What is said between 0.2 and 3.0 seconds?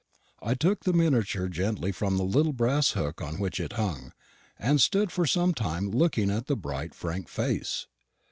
I took the miniature gently from the little brass